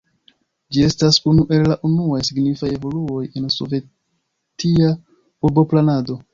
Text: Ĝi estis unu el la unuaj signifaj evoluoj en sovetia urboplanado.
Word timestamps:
Ĝi 0.77 0.85
estis 0.87 1.19
unu 1.31 1.43
el 1.57 1.69
la 1.73 1.77
unuaj 1.89 2.23
signifaj 2.31 2.71
evoluoj 2.79 3.21
en 3.43 3.53
sovetia 3.59 4.93
urboplanado. 5.51 6.23